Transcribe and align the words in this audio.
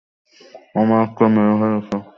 আমার 0.75 0.99
একটা 1.05 1.25
মেয়ে 1.33 1.55
হয়েছে। 1.61 1.95